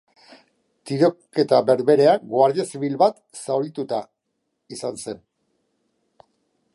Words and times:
Tiroketa 0.91 1.59
berberean, 1.67 2.23
guardia 2.31 2.65
zibil 2.73 2.97
bat 3.03 3.21
zauritua 3.41 4.01
izan 4.77 5.01
zen. 5.05 5.23